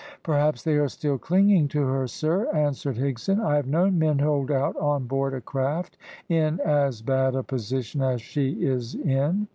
[0.23, 3.39] "Perhaps they are still clinging to her, sir," answered Higson.
[3.39, 5.95] "I have known men hold out on board a craft
[6.27, 9.45] in as bad a position as she is in."